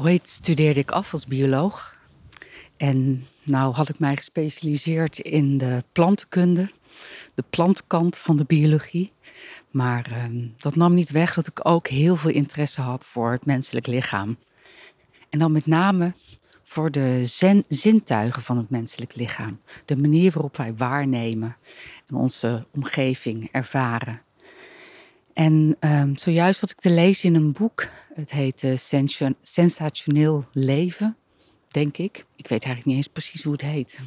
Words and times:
Ooit 0.00 0.28
studeerde 0.28 0.80
ik 0.80 0.90
af 0.90 1.12
als 1.12 1.26
bioloog. 1.26 1.96
En 2.76 3.26
nou 3.44 3.74
had 3.74 3.88
ik 3.88 3.98
mij 3.98 4.16
gespecialiseerd 4.16 5.18
in 5.18 5.58
de 5.58 5.84
plantenkunde, 5.92 6.70
de 7.34 7.44
plantkant 7.50 8.16
van 8.16 8.36
de 8.36 8.44
biologie. 8.44 9.12
Maar 9.70 10.10
ehm, 10.12 10.46
dat 10.56 10.76
nam 10.76 10.94
niet 10.94 11.10
weg 11.10 11.34
dat 11.34 11.46
ik 11.46 11.60
ook 11.62 11.88
heel 11.88 12.16
veel 12.16 12.30
interesse 12.30 12.80
had 12.80 13.06
voor 13.06 13.30
het 13.30 13.46
menselijk 13.46 13.86
lichaam. 13.86 14.36
En 15.28 15.38
dan 15.38 15.52
met 15.52 15.66
name 15.66 16.12
voor 16.62 16.90
de 16.90 17.22
zintuigen 17.68 18.42
van 18.42 18.56
het 18.56 18.70
menselijk 18.70 19.14
lichaam. 19.14 19.60
De 19.84 19.96
manier 19.96 20.32
waarop 20.32 20.56
wij 20.56 20.74
waarnemen 20.74 21.56
en 22.06 22.14
onze 22.14 22.66
omgeving 22.74 23.48
ervaren. 23.52 24.22
En 25.38 25.76
um, 25.80 26.16
zojuist 26.16 26.60
had 26.60 26.70
ik 26.70 26.80
te 26.80 26.90
lezen 26.90 27.28
in 27.28 27.34
een 27.34 27.52
boek. 27.52 27.88
Het 28.14 28.30
heet 28.30 28.62
uh, 28.62 28.76
Sensationeel 29.42 30.44
Leven, 30.52 31.16
denk 31.68 31.96
ik. 31.96 32.24
Ik 32.36 32.48
weet 32.48 32.64
eigenlijk 32.64 32.84
niet 32.84 32.96
eens 32.96 33.06
precies 33.12 33.42
hoe 33.42 33.52
het 33.52 33.62
heet. 33.62 34.00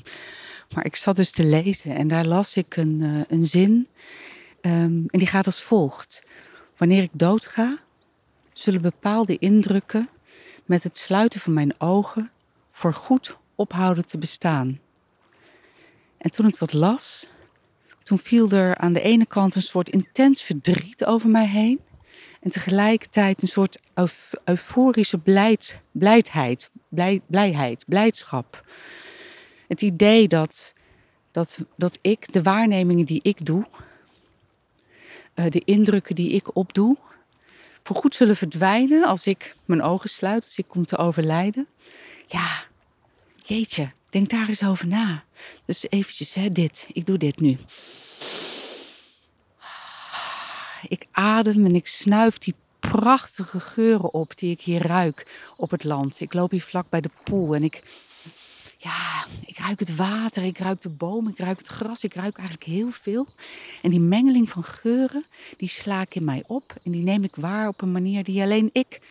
Maar 0.75 0.85
ik 0.85 0.95
zat 0.95 1.15
dus 1.15 1.31
te 1.31 1.45
lezen 1.45 1.95
en 1.95 2.07
daar 2.07 2.25
las 2.25 2.57
ik 2.57 2.75
een, 2.75 2.99
uh, 3.01 3.21
een 3.27 3.47
zin. 3.47 3.87
Um, 4.61 5.05
en 5.07 5.19
die 5.19 5.27
gaat 5.27 5.45
als 5.45 5.61
volgt. 5.61 6.23
Wanneer 6.77 7.03
ik 7.03 7.11
doodga, 7.13 7.77
zullen 8.53 8.81
bepaalde 8.81 9.37
indrukken 9.37 10.09
met 10.65 10.83
het 10.83 10.97
sluiten 10.97 11.39
van 11.39 11.53
mijn 11.53 11.79
ogen 11.79 12.31
voor 12.69 12.93
goed 12.93 13.37
ophouden 13.55 14.05
te 14.05 14.17
bestaan. 14.17 14.79
En 16.17 16.31
toen 16.31 16.47
ik 16.47 16.57
dat 16.57 16.73
las, 16.73 17.27
toen 18.11 18.19
viel 18.19 18.51
er 18.51 18.77
aan 18.77 18.93
de 18.93 19.01
ene 19.01 19.25
kant 19.25 19.55
een 19.55 19.61
soort 19.61 19.89
intens 19.89 20.41
verdriet 20.43 21.05
over 21.05 21.29
mij 21.29 21.47
heen. 21.47 21.79
En 22.41 22.51
tegelijkertijd 22.51 23.41
een 23.41 23.47
soort 23.47 23.79
euforische 24.43 25.17
blijd, 25.17 25.81
blijdheid, 25.91 26.69
blij, 26.89 27.21
blijheid, 27.27 27.85
blijdschap. 27.87 28.65
Het 29.67 29.81
idee 29.81 30.27
dat, 30.27 30.73
dat, 31.31 31.57
dat 31.75 31.97
ik, 32.01 32.33
de 32.33 32.41
waarnemingen 32.41 33.05
die 33.05 33.19
ik 33.23 33.45
doe, 33.45 33.67
uh, 35.35 35.45
de 35.49 35.61
indrukken 35.65 36.15
die 36.15 36.31
ik 36.31 36.55
opdoe, 36.55 36.97
voorgoed 37.83 38.15
zullen 38.15 38.35
verdwijnen 38.35 39.03
als 39.03 39.27
ik 39.27 39.55
mijn 39.65 39.81
ogen 39.81 40.09
sluit, 40.09 40.43
als 40.43 40.57
ik 40.57 40.67
kom 40.67 40.85
te 40.85 40.97
overlijden. 40.97 41.67
Ja, 42.27 42.63
jeetje, 43.43 43.91
denk 44.11 44.29
daar 44.29 44.47
eens 44.47 44.63
over 44.63 44.87
na. 44.87 45.23
Dus 45.65 45.85
eventjes, 45.89 46.33
hè, 46.33 46.49
dit. 46.49 46.87
Ik 46.93 47.05
doe 47.05 47.17
dit 47.17 47.39
nu. 47.39 47.57
Ik 50.87 51.05
adem 51.11 51.65
en 51.65 51.75
ik 51.75 51.87
snuif 51.87 52.37
die 52.37 52.55
prachtige 52.79 53.59
geuren 53.59 54.13
op 54.13 54.37
die 54.37 54.51
ik 54.51 54.61
hier 54.61 54.87
ruik 54.87 55.51
op 55.57 55.71
het 55.71 55.83
land. 55.83 56.19
Ik 56.19 56.33
loop 56.33 56.51
hier 56.51 56.61
vlak 56.61 56.89
bij 56.89 57.01
de 57.01 57.09
poel 57.23 57.55
en 57.55 57.63
ik, 57.63 57.83
ja, 58.77 59.25
ik 59.45 59.57
ruik 59.57 59.79
het 59.79 59.95
water, 59.95 60.43
ik 60.43 60.57
ruik 60.57 60.81
de 60.81 60.89
bomen, 60.89 61.31
ik 61.31 61.37
ruik 61.37 61.57
het 61.57 61.67
gras, 61.67 62.03
ik 62.03 62.13
ruik 62.13 62.37
eigenlijk 62.37 62.67
heel 62.67 62.91
veel. 62.91 63.27
En 63.81 63.89
die 63.89 63.99
mengeling 63.99 64.49
van 64.49 64.63
geuren, 64.63 65.25
die 65.57 65.69
sla 65.69 66.01
ik 66.01 66.15
in 66.15 66.23
mij 66.23 66.43
op 66.47 66.75
en 66.83 66.91
die 66.91 67.01
neem 67.01 67.23
ik 67.23 67.35
waar 67.35 67.67
op 67.67 67.81
een 67.81 67.91
manier 67.91 68.23
die 68.23 68.41
alleen 68.41 68.69
ik 68.73 69.01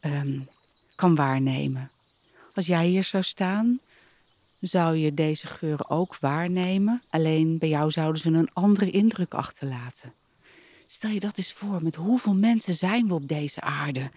um, 0.00 0.48
kan 0.94 1.14
waarnemen. 1.14 1.90
Als 2.54 2.66
jij 2.66 2.86
hier 2.86 3.04
zou 3.04 3.22
staan, 3.22 3.80
zou 4.66 4.96
je 4.96 5.14
deze 5.14 5.46
geuren 5.46 5.90
ook 5.90 6.16
waarnemen. 6.18 7.02
Alleen 7.10 7.58
bij 7.58 7.68
jou 7.68 7.90
zouden 7.90 8.22
ze 8.22 8.30
een 8.30 8.52
andere 8.52 8.90
indruk 8.90 9.34
achterlaten. 9.34 10.12
Stel 10.86 11.10
je 11.10 11.20
dat 11.20 11.38
eens 11.38 11.52
voor, 11.52 11.82
met 11.82 11.94
hoeveel 11.94 12.34
mensen 12.34 12.74
zijn 12.74 13.08
we 13.08 13.14
op 13.14 13.28
deze 13.28 13.60
aarde? 13.60 14.10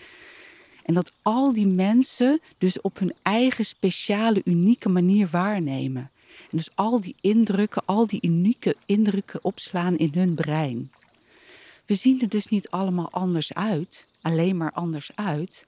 En 0.83 0.93
dat 0.93 1.11
al 1.21 1.53
die 1.53 1.67
mensen 1.67 2.41
dus 2.57 2.81
op 2.81 2.99
hun 2.99 3.13
eigen 3.21 3.65
speciale, 3.65 4.41
unieke 4.43 4.89
manier 4.89 5.27
waarnemen. 5.27 6.11
En 6.51 6.57
dus 6.57 6.69
al 6.75 7.01
die 7.01 7.15
indrukken, 7.21 7.85
al 7.85 8.07
die 8.07 8.21
unieke 8.21 8.75
indrukken 8.85 9.43
opslaan 9.43 9.97
in 9.97 10.11
hun 10.13 10.33
brein. 10.33 10.91
We 11.85 11.93
zien 11.93 12.21
er 12.21 12.29
dus 12.29 12.47
niet 12.47 12.69
allemaal 12.69 13.11
anders 13.11 13.53
uit, 13.53 14.07
alleen 14.21 14.57
maar 14.57 14.71
anders 14.71 15.11
uit. 15.15 15.65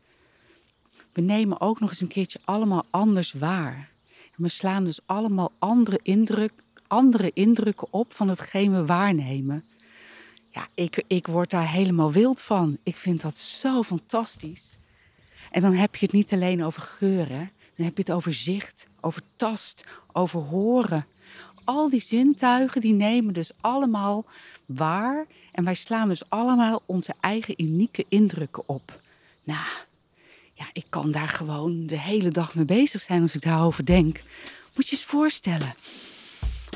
We 1.14 1.22
nemen 1.22 1.62
ook 1.62 1.80
nog 1.80 1.90
eens 1.90 2.02
een 2.02 2.08
keertje 2.08 2.40
allemaal 2.46 2.86
anders 2.90 3.34
waar. 3.34 3.90
We 4.40 4.50
slaan 4.50 4.84
dus 4.84 5.00
allemaal 5.06 5.52
andere, 5.58 6.00
indruk, 6.04 6.52
andere 6.88 7.32
indrukken 7.34 7.88
op 7.92 8.14
van 8.14 8.30
hetgeen 8.30 8.74
we 8.74 8.86
waarnemen. 8.86 9.64
Ja, 10.50 10.68
ik, 10.74 11.04
ik 11.08 11.28
word 11.28 11.50
daar 11.50 11.70
helemaal 11.70 12.12
wild 12.12 12.42
van. 12.42 12.78
Ik 12.84 12.96
vind 12.96 13.22
dat 13.22 13.38
zo 13.38 13.84
fantastisch. 13.84 14.78
En 15.52 15.62
dan 15.62 15.74
heb 15.74 15.96
je 15.96 16.06
het 16.06 16.16
niet 16.16 16.34
alleen 16.34 16.64
over 16.64 16.82
geuren. 16.82 17.52
Dan 17.76 17.86
heb 17.86 17.98
je 17.98 18.04
het 18.04 18.12
over 18.12 18.34
zicht, 18.34 18.88
over 19.02 19.22
tast, 19.36 19.84
over 20.12 20.42
horen. 20.42 21.06
Al 21.64 21.90
die 21.90 22.02
zintuigen 22.02 22.82
die 22.82 22.94
nemen 22.94 23.34
dus 23.34 23.52
allemaal 23.62 24.26
waar. 24.66 25.26
En 25.52 25.64
wij 25.64 25.74
slaan 25.74 26.08
dus 26.08 26.30
allemaal 26.30 26.82
onze 26.86 27.14
eigen 27.20 27.62
unieke 27.64 28.06
indrukken 28.10 28.70
op. 28.70 29.02
Nou, 29.44 29.68
ja, 30.60 30.70
ik 30.74 30.86
kan 30.90 31.12
daar 31.12 31.28
gewoon 31.30 31.88
de 31.88 32.00
hele 32.00 32.32
dag 32.32 32.56
mee 32.56 32.66
bezig 32.66 33.02
zijn 33.02 33.22
als 33.22 33.36
ik 33.36 33.42
daarover 33.42 33.86
denk. 33.86 34.20
Moet 34.76 34.88
je 34.88 34.96
eens 34.96 35.06
voorstellen. 35.06 35.74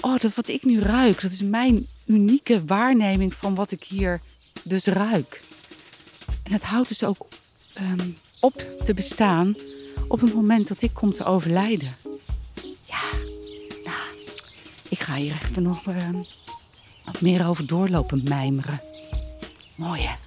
Oh, 0.01 0.17
dat 0.17 0.35
wat 0.35 0.47
ik 0.47 0.63
nu 0.63 0.79
ruik, 0.79 1.21
dat 1.21 1.31
is 1.31 1.43
mijn 1.43 1.87
unieke 2.05 2.65
waarneming 2.65 3.33
van 3.33 3.55
wat 3.55 3.71
ik 3.71 3.83
hier 3.83 4.21
dus 4.63 4.85
ruik. 4.85 5.41
En 6.43 6.51
het 6.51 6.63
houdt 6.63 6.87
dus 6.87 7.03
ook 7.03 7.27
um, 7.81 8.17
op 8.39 8.67
te 8.85 8.93
bestaan 8.93 9.55
op 10.07 10.21
het 10.21 10.33
moment 10.33 10.67
dat 10.67 10.81
ik 10.81 10.93
kom 10.93 11.13
te 11.13 11.25
overlijden. 11.25 11.95
Ja, 12.85 13.03
nou, 13.83 14.01
ik 14.89 14.99
ga 14.99 15.15
hier 15.15 15.39
even 15.43 15.63
nog 15.63 15.87
uh, 15.87 16.09
wat 17.05 17.21
meer 17.21 17.47
over 17.47 17.67
doorlopen 17.67 18.21
mijmeren. 18.23 18.81
Mooi 19.75 20.01
hè? 20.01 20.22